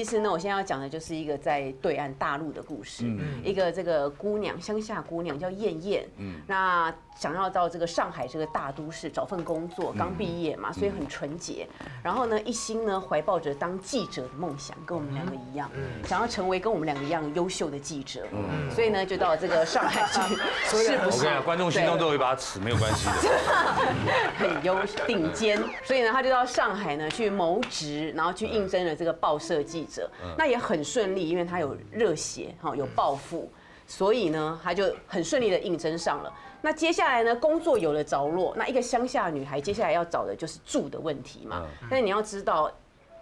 [0.00, 3.20] 其实呢，我现在要讲的就是一个在对岸大陆的故事，嗯。
[3.44, 6.08] 一个这个姑娘，乡下姑娘叫燕燕，
[6.46, 11.68] 那想要到这个上海这个大都市找份工作，刚毕业嘛，所以很纯洁，
[12.02, 15.70] 然后呢，一心呢怀抱着当记者的梦想，跟我们两个一样，
[16.06, 18.70] 想要成为跟我们两个一样优秀的记者，嗯。
[18.70, 20.92] 所以呢，就到这个上海去， 是不是？
[20.94, 23.12] 我跟你讲，观众心中都有一把尺，没有关系的。
[24.38, 33.50] 很优顶尖，所以呢，他就到上海呢去谋职，然后去应征了这个报社记者，那也很顺利，因为他有热血哈，有抱负，
[33.86, 36.32] 所以呢，他就很顺利的应征上了。
[36.62, 41.66] 那接下来呢，工作有了着落，那一个乡下女孩，接下来要找的就是住的问题嘛。
[41.90, 42.70] 但是你要知道。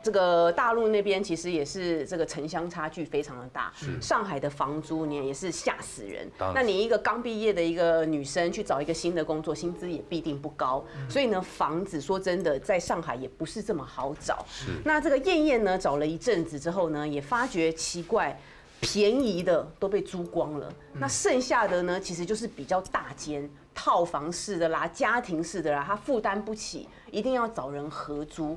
[0.02, 6.27] 这个大陆那边其实也是这个城乡差距非常的大，上海的房租你也是吓死人。
[6.55, 10.85] 那你一个刚毕业的一个女生去找一个新的工作，薪资也必定不高。
[11.09, 14.46] 所以呢，房子说真的，在上海也不是这么好找。
[14.85, 18.40] 那这个燕燕呢，找了一阵子之后呢，也发觉奇怪，
[18.80, 28.57] 便宜的都被租光了，那剩下的呢，其实就是比较大间套房式的啦、家庭式的啦，她负担不起，一定要找人合租。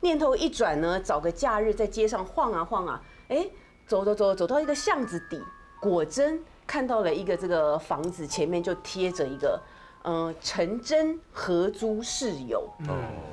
[0.00, 3.48] 念头一转呢，找个假日在街上晃啊晃啊，哎，
[3.86, 5.42] 走走走，走到一个巷子底，
[5.80, 9.60] 果真看到了一个这个房子前面就贴着一个，
[10.04, 12.88] 嗯，陈真合租室友，嗯，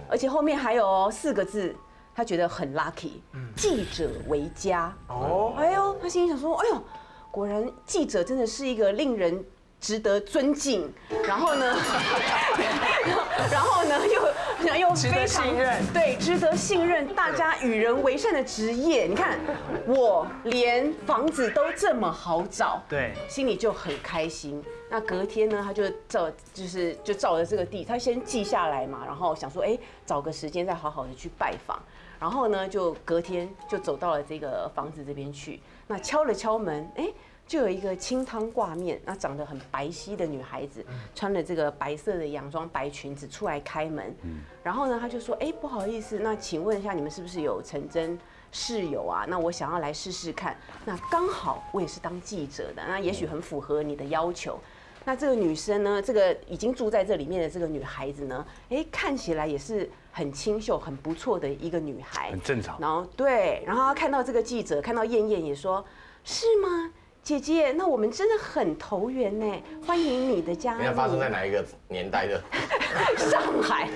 [0.10, 1.74] 而且后面还有四个字，
[2.14, 3.22] 他觉得很 lucky，
[3.56, 6.84] 记者为家，哦，哎呦，他心里想说，哎呦，
[7.32, 9.46] 果然记者真的是一个令人
[9.80, 10.94] 值得尊敬，
[11.26, 11.76] 然后呢，
[13.52, 14.22] 然后呢又。
[14.78, 15.46] 又非常
[15.94, 19.06] 对，值得信任，大家与人为善的职业。
[19.06, 19.40] 你看，
[19.86, 24.62] 我连房子都这么好找，对，心里就很开心。
[24.90, 31.80] 那隔天呢，他就照，就是就照着这个地，他先记下来嘛，然后想说，哎，找个时间再好好的去拜访。
[32.20, 37.08] 然后呢，就隔天就走到了这个房子这边去，那敲了敲门，哎。
[37.48, 40.86] 就有一个清汤挂面，那长得很白皙的女孩子，
[41.16, 44.14] 穿了这个白色的洋装、白裙子出来开门。
[44.62, 48.20] 然后呢，她就说：“哎，不好意思，那请问一下，你们是不是有陈真
[48.52, 49.26] 室友啊？
[49.30, 50.58] 那我想要来试试看。
[50.84, 54.60] 那刚好我也是当记者的，那也许很符合你的要求。
[55.06, 62.78] 那这个女生呢，这个已经住在这里面的这个女孩子呢，哎，看起来也是很清秀、很不错的一个女孩，很正常。
[62.78, 65.86] 然后对，然后看到这个记者，看到燕燕也说：
[66.26, 66.92] 是吗？”
[67.28, 70.80] 姐姐，那我们真的很投缘呢，欢迎你的加入。
[70.80, 72.42] 你看发生在哪一个年代的？
[73.20, 73.90] 上海。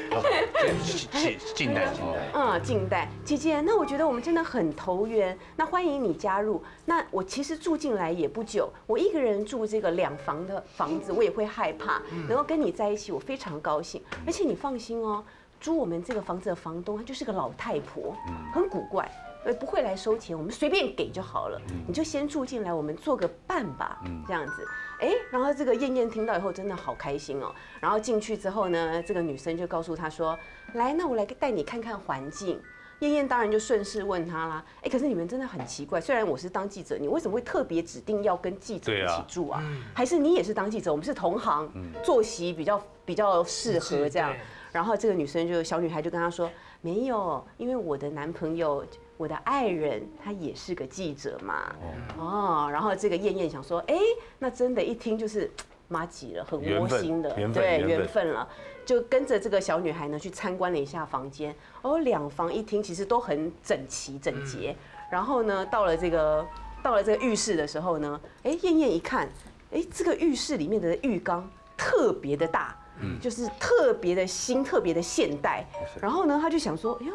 [0.84, 2.30] 近近代，近代。
[2.34, 3.08] 嗯，近代。
[3.24, 6.62] 姐姐，那我觉得我们真的很投缘，那欢迎你加入。
[6.84, 12.02] 那我其实住进来也不久，我一个人住这个两房的房子，我也会害怕。
[12.28, 14.04] 能够跟你在一起，我非常高兴。
[14.28, 15.24] 而且你放心哦，
[15.62, 18.14] 租我们这个房子的房东，她就是个老太婆，
[18.54, 19.10] 很古怪。
[19.44, 21.60] 呃，不会来收钱，我们随便给就好了。
[21.88, 24.68] 你就先住进来，我们做个伴吧，这样子。
[25.00, 27.54] 哎，然后这个燕燕听到以后真的好开心哦。
[27.80, 30.38] 然后进去之后呢，这个女生就告诉他说
[30.76, 32.62] ：“来，那我来带你看看环境。”
[33.00, 39.64] 燕燕当然就顺势问他啦：“哎，可是你们真的很奇怪，虽然我是当记者，你为什么会特别指定要跟记者一起住啊？
[39.92, 41.68] 还是你也是当记者，我们是同行，
[42.04, 44.32] 作息比较比较适合这样？”
[44.72, 46.48] 然后这个女生就小女孩就跟他说
[46.82, 48.86] ：“没有，因为我的男朋友。”
[49.18, 51.76] 我的爱人他也是个记者嘛，
[52.18, 53.96] 哦，然后这个燕燕想说，哎，
[54.40, 55.48] 那真的，一听就是
[55.88, 58.30] 妈吉了，很窝心的，对，缘分。
[58.30, 58.50] 了，
[58.84, 64.76] 就跟着这个小女孩呢去参观了一下房间，哦，两房一厅其实都很整齐整洁，
[65.12, 66.44] 然后呢，到了这个
[66.82, 69.30] 到了这个浴室的时候呢，哎，燕燕一看，
[69.72, 71.48] 哎，这个浴室里面的浴缸
[71.78, 75.66] 特别的大，嗯，就是特别的新，特别的现代，
[76.02, 77.14] 然后呢，他就想说，哎呦。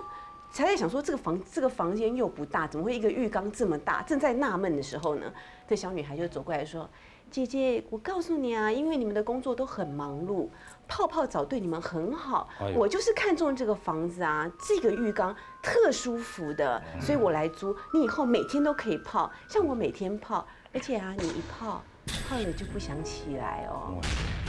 [0.52, 4.00] 才在想说这个房这个房间又不大，怎么会一个浴缸这么大？
[4.04, 5.30] 正在纳闷的时候呢，
[5.68, 6.88] 这小女孩就走过来说
[7.30, 10.48] ：“姐姐，我告诉你啊，因为你们的工作都很忙碌，
[10.88, 12.48] 泡泡澡对你们很好。
[12.74, 17.76] 我就是看中这个房子啊，这个浴缸特舒服的，所以我来租。
[17.92, 21.82] 你以后每天都可以泡，像我每天泡，而且啊，你一泡
[22.26, 24.00] 泡了就不想起来哦。”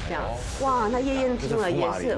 [0.08, 0.24] 这样
[0.62, 2.18] 哇，那燕燕听了也是，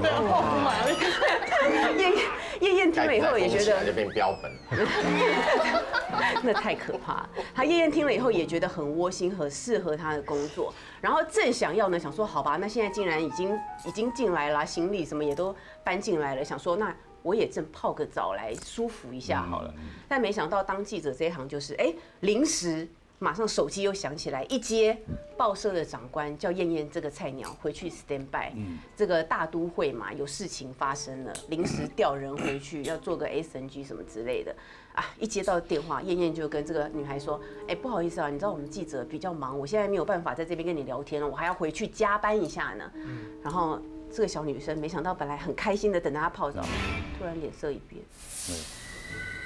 [1.98, 2.12] 燕
[2.60, 4.52] 燕燕听了以后也觉得就变标本，
[6.42, 7.28] 那太可怕。
[7.54, 10.72] 他燕燕听了以后也觉得很窝心，很适合他的工作。
[11.00, 19.74] 然后正想要呢，想说好吧，那现在竟然已经已经进来了，行李什么也都搬进来了，想说那我也正泡个澡来舒服一下好了。
[20.08, 22.86] 但没想到当记者这一行就是，哎，临时
[23.20, 24.96] 马上手机又响起来，一接
[25.36, 28.50] 报社的长官叫燕燕这个菜鸟回去 stand by，
[28.96, 34.56] 这个大都会嘛有事情发生了，临时调人回去要做个 SNG 什么之类的。
[34.94, 37.38] 啊，一接到电话，燕燕就跟这个女孩说，
[37.68, 42.90] 哎不好意思啊，你知道我们记者比较忙，我现在没有办法在这边跟你聊天了，我还要回去加班一下呢，
[43.42, 43.78] 然后
[44.10, 46.62] 这个小女生没想到本来很开心的等着她泡澡，
[47.18, 48.02] 突然脸色一变，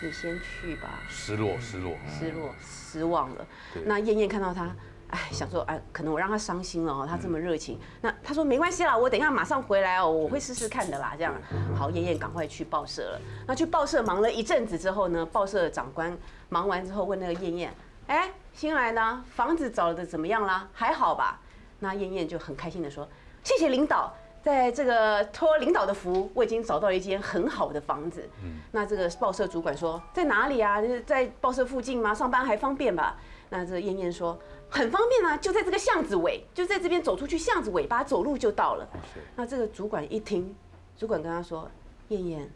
[0.04, 1.00] 你先去吧。
[1.08, 3.46] 失落，失落，失落、失望了。
[3.86, 4.70] 那燕燕看到他，
[5.08, 7.80] 哎，想说，哎，可能我让他伤心了哦，他这么热情。
[8.02, 11.14] 那他说没关系啦，我等一下马上回来哦，我会试试看的啦。
[11.16, 11.34] 这样，
[11.74, 13.20] 好，燕燕赶快去报社了。
[13.46, 16.16] 那去报社忙了一阵子之后呢，报社的长官
[16.50, 17.74] 忙完之后问那个燕燕，
[18.08, 20.68] 哎，新来呢房子找的怎么样啦？
[20.74, 21.40] 还好吧？
[21.80, 23.08] 那燕燕就很开心的说，
[23.42, 24.14] 谢谢领导。
[24.44, 28.28] 在这个托领导的福，我已经找到了一间很好的房子。
[28.42, 30.82] 嗯，那这个报社主管说在哪里啊？
[30.82, 32.12] 就是在报社附近吗？
[32.12, 33.16] 上班还方便吧？
[33.48, 34.38] 那这燕燕说
[34.68, 38.86] 很方便啊，就在这个巷子尾，就在这边走出去巷子尾巴走路就到了。
[39.34, 40.54] 那这个主管一听，
[40.94, 41.70] 主管跟他说：
[42.08, 42.50] 燕燕，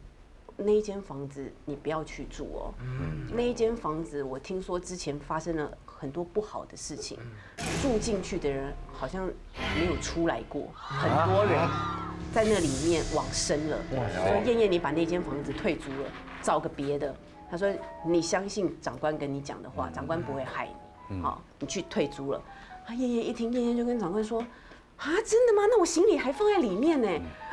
[0.58, 2.75] 那一间房子你不要去住哦。
[2.82, 5.79] 嗯，那一间房子我听说之前发生了。
[5.98, 7.18] 很多不好的事情，
[7.82, 9.26] 住进去的人好像
[9.76, 11.58] 没有出来过，很多人
[12.32, 13.76] 在那里面往生了。
[13.90, 16.08] 说燕燕，你把那间房子退租了，
[16.40, 17.12] 找个别的。
[17.50, 17.68] 他说
[18.06, 20.68] 你相信长官跟你讲的话，长官不会害
[21.08, 21.20] 你。
[21.20, 22.40] 好，你去退租了。
[22.86, 24.40] 啊，燕燕一听，燕燕就跟长官说。
[24.98, 25.62] 啊，真的吗？
[25.70, 27.08] 那我行李还放在里面呢，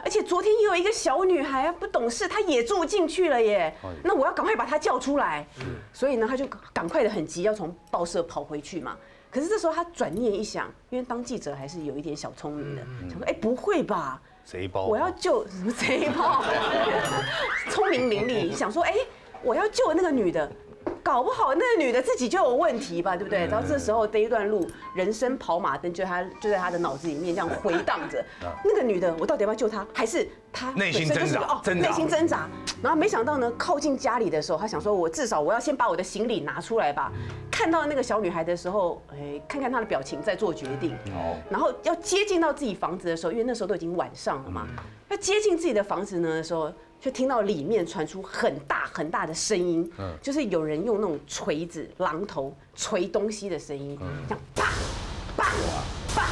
[0.05, 3.75] 而且昨天也有一个小女孩不懂事，她也住进去了耶。
[4.03, 5.45] 那我要赶快把她叫出来。
[5.91, 8.95] 所以呢，她就赶快的很急，要从报社跑回去嘛。
[9.31, 14.21] 可是这时候她转念一想，因为当记者还是有一点小聪明的，想说，哎，不会吧？
[14.45, 14.85] 贼包？
[14.85, 16.43] 我要救什么 贼包？
[17.71, 18.93] 聪明伶俐，想说，哎，
[19.41, 20.51] 我要救那个女的。
[21.05, 23.45] 搞不好那个女的自己就有问题吧，对不对？
[23.45, 28.25] 然后这时候这一段路，人生跑马灯就他就在他的脑子里面这样回荡着。
[28.63, 29.85] 那个女的，我到底要不要救她？
[29.93, 31.41] 还是她内心挣扎？
[31.41, 32.49] 哦，内心挣扎。
[32.81, 37.11] 然后没想到呢，靠近家里的时候，他想说，我至少我要先把我的行李拿出来吧。
[37.51, 40.95] 看到那个小女孩的时候，哎，看看她的表情，再做决定。
[41.13, 41.37] 哦。
[41.51, 44.65] 然后要接近到自己房子的时候，因为那时候都已经晚上了嘛，
[45.09, 46.73] 要接近自己的房子呢的时候。
[46.99, 53.95] 就听到里面传出很大很大的声音，嗯，就是有人用那种锤子、榔头锤东西的声音，
[54.27, 54.63] 这样啪
[55.37, 55.43] 啪
[56.07, 56.27] 啪。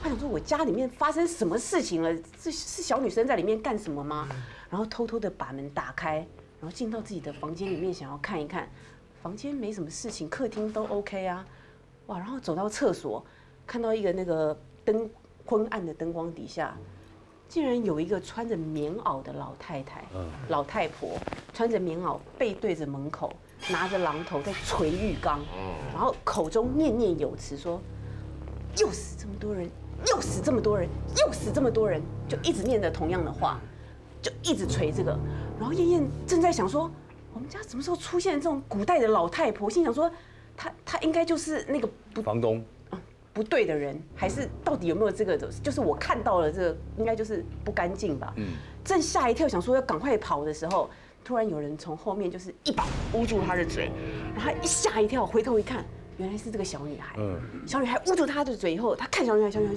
[0.00, 2.14] 他想说，我家里面发生什么事情了？
[2.40, 4.26] 是是小女生在里面干什么吗？
[4.70, 6.16] 然后偷偷的把门打开，
[6.60, 8.70] 然后进到自己的房间里面，想要看一看，
[9.22, 11.44] 房间没什么事情，客厅都 OK 啊，
[12.06, 12.16] 哇！
[12.16, 13.22] 然后走到厕所，
[13.66, 15.10] 看到一个那个灯
[15.44, 16.74] 昏暗的灯光底下。
[17.48, 20.04] 竟然有一个穿着棉袄的老太太，
[20.48, 21.18] 老太婆
[21.54, 23.32] 穿着棉袄，背对着门口，
[23.70, 25.40] 拿着榔头在捶浴缸，
[25.94, 27.80] 然后口中念念有词说
[28.78, 29.68] ：“又死这么多人，
[30.08, 30.86] 又死这么多人，
[31.16, 33.58] 又死这么多人。”就一直念着同样的话，
[34.20, 35.18] 就一直捶这个。
[35.58, 36.90] 然后燕燕正在想说
[37.32, 40.10] ：“我们家什么时候出现这种古代的老太婆？”心想说
[40.54, 41.88] ：“她她应该就是那个
[42.22, 42.62] 房东。”
[43.32, 45.36] 不对的人，还是到底有没有这个？
[45.62, 48.32] 就是我看到了这个，应该就是不干净吧。
[48.36, 48.48] 嗯。
[48.84, 50.90] 正吓一跳，想说要赶快跑的时候，
[51.22, 53.90] 突然有人从后面就是一把捂住他的嘴，
[54.34, 55.84] 然后一吓一跳，回头一看，
[56.16, 57.14] 原来是这个小女孩。
[57.18, 57.38] 嗯。
[57.66, 59.74] 小女孩捂住他的嘴以后，他看小女孩，小女孩，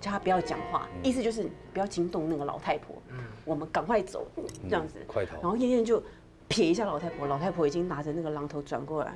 [0.00, 2.94] 叫他不要讲话，意思就是不要惊动那个老太婆。
[3.10, 3.16] 嗯。
[3.44, 4.26] 我们赶快走，
[4.68, 4.94] 这样子。
[5.06, 5.32] 快逃。
[5.40, 6.00] 然后燕燕就
[6.48, 9.12] 瞥一下老太婆，老太婆已经拿着那个榔头转过来，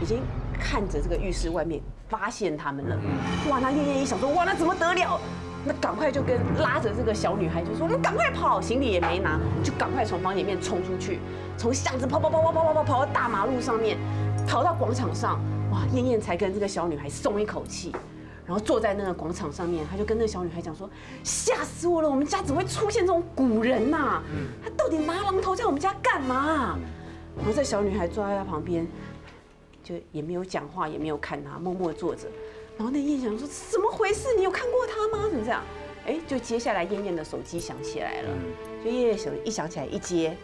[0.00, 0.22] 已经。
[0.58, 2.96] 看着这个浴室外面，发现他们了，
[3.48, 3.58] 哇！
[3.60, 5.20] 那燕燕一想说，哇，那怎么得了？
[5.64, 11.18] 那赶快就跟拉着这个小女孩就说，我们赶快跑，行李也没拿，就赶快从房里面冲出去，
[11.56, 13.98] 从巷子跑跑跑跑跑跑跑跑到大马路上面，
[14.46, 15.40] 跑到广场上，
[15.72, 15.84] 哇！
[15.92, 17.92] 燕燕才跟这个小女孩松一口气，
[18.46, 20.88] 然后坐在那个广场上面，他就跟那个小女孩讲说，
[21.24, 24.22] 吓死我了，我们家怎么会出现这种古人呐？
[24.62, 26.78] 他到底拿榔头在我们家干嘛？
[27.36, 28.86] 然后这小女孩坐在他旁边。
[29.88, 32.28] 就也没有讲话，也没有看他，默默坐着。
[32.76, 34.28] 然后那燕想说：“怎么回事？
[34.36, 35.28] 你有看过他吗？
[35.30, 35.62] 怎么这样？”
[36.06, 38.28] 哎，就接下来燕燕的手机响起来了。
[38.84, 40.36] 就燕燕手一响起来一接，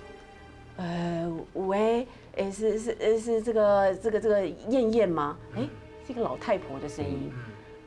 [0.77, 5.37] 呃，喂，哎，是是呃是这个这个这个燕燕吗？
[5.55, 5.69] 哎，
[6.07, 7.31] 是一个老太婆的声音。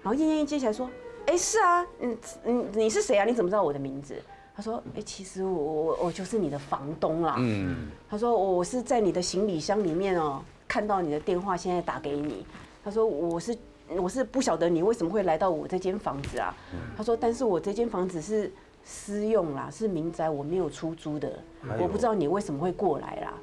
[0.03, 0.89] 然后燕燕一接起来说
[1.27, 3.25] ：“哎，是啊，嗯嗯，你是谁啊？
[3.25, 4.15] 你怎么知道我的名字？”
[4.55, 12.45] 他说：“哎，其实我我我就是你的房东啦。”嗯，他说：“我是在你的行李箱里面哦。”看到你的电话，现在打给你。
[12.83, 13.57] 他说：“我是
[13.89, 16.55] 我是不晓得你为什么会来到我这间房子啊。”
[16.95, 18.51] 他说：“但是我这间房子是
[18.83, 21.39] 私用啦，是民宅，我没有出租的。
[21.79, 23.33] 我不知道你为什么会过来啦。”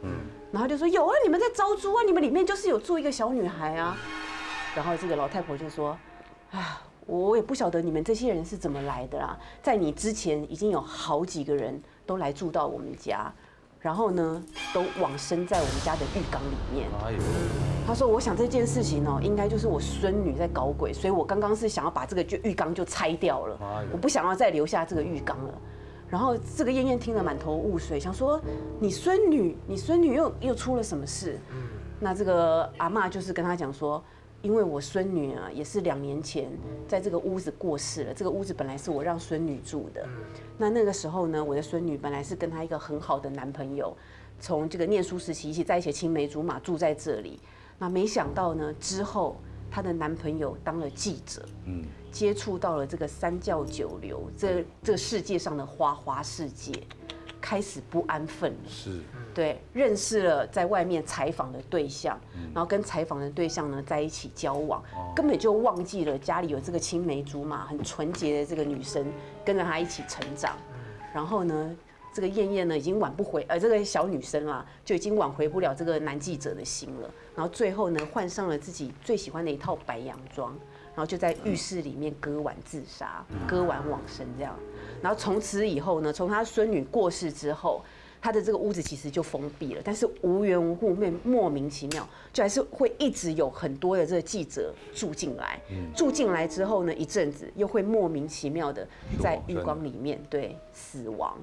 [0.52, 3.96] 然后就说有啊，你们在招租啊，你们里面就是有住一个小女孩啊。
[4.74, 5.96] 然后这个老太婆就说，
[6.52, 13.32] 啊，我也不晓得你们这些人是怎么来的啦，在你之前已经有好几个人都来住到我们家，
[13.84, 16.88] 然后呢都往生在我们家的浴缸里面。
[17.04, 17.18] 哎呦，
[17.86, 23.58] 他说：“我想这件事情哦，应该就是我孙女在搞鬼，所以我刚刚是想要把这个就浴缸就拆掉了
[23.92, 25.54] 我不想要再留下这个浴缸了。”
[26.08, 28.40] 然后这个燕燕听了满头雾水，想说
[28.80, 31.38] ：“你孙女，你孙女又又出了什么事？”
[32.00, 34.02] 那这个阿妈就是跟他讲说。
[34.44, 36.50] 因为我孙女啊，也是两年前
[36.86, 38.12] 在这个屋子过世了。
[38.12, 40.06] 这个屋子本来是我让孙女住的。
[40.58, 43.96] 那那个时候呢，我的孙女本来是跟她一个很好的男朋友，
[44.38, 47.40] 从这个念书时期一起在一起青梅竹马住在这里。
[47.78, 49.36] 那没想到呢，之后
[49.70, 51.82] 她的男朋友当了记者，嗯，
[52.12, 56.70] 接触到了这个三教九流，这这个世界上的花花世界，
[57.44, 58.70] 开始不安分了。
[58.70, 59.02] 是，
[59.34, 62.18] 对，认识了在外面采访的对象，
[62.54, 64.82] 然后跟采访的对象呢在一起交往，
[65.14, 69.06] 根本就忘记了家里有这个青梅竹马、很纯洁的这个女生
[69.44, 70.56] 跟着他一起成长。
[71.12, 71.76] 然后呢，
[72.14, 77.10] 这个燕燕呢已经挽不回，呃，这个小女生啊就已经挽回不了这个男记者的心了。
[77.36, 80.56] 然后最后呢，换上了自己最喜欢的一套白洋装，
[80.94, 84.58] 然后就在浴室里面割腕自杀，割腕往生这样。
[85.04, 87.84] 然后从此以后呢，从他孙女过世之后，
[88.22, 95.60] 他的这个屋子其实就封闭了，但是无缘无故、莫莫名其妙，就还是会一直有很多的这个记者住进来。
[95.94, 98.88] 住进来之后呢，一阵子又会莫名其妙的
[99.20, 101.36] 在浴缸里面对死亡。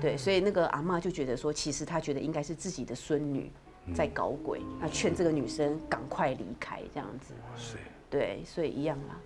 [0.00, 3.52] 对，所以那个阿妈就觉得说，其实她觉得应该是自己的孙女
[3.94, 7.34] 在搞鬼，那劝这个女生赶快离开这样子。
[7.56, 7.76] 是，
[8.10, 9.16] 对，所以一样啦，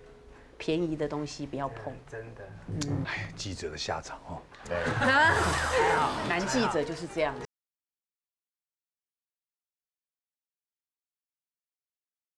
[0.61, 1.91] 便宜的东西不要碰。
[2.07, 2.43] 真的，
[3.07, 5.33] 哎，记者的下场哦，对，还
[5.97, 7.50] 好，男记者就是这样子。